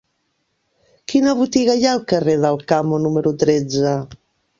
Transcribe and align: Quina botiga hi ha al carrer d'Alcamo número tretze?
Quina 1.11 1.35
botiga 1.41 1.75
hi 1.81 1.85
ha 1.87 1.91
al 1.97 2.01
carrer 2.13 2.35
d'Alcamo 2.45 2.99
número 3.05 3.35
tretze? 3.45 3.93